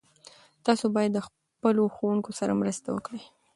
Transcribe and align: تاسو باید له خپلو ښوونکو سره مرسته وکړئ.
تاسو 0.65 0.85
باید 0.95 1.11
له 1.17 1.21
خپلو 1.27 1.83
ښوونکو 1.95 2.29
سره 2.39 2.53
مرسته 2.61 2.87
وکړئ. 2.91 3.21